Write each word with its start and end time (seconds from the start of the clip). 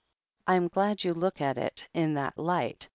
"Fm 0.47 0.71
glad 0.71 1.03
you 1.03 1.13
look 1.13 1.41
at 1.41 1.59
it 1.59 1.85
in 1.93 2.15
that 2.15 2.35
light. 2.35 2.89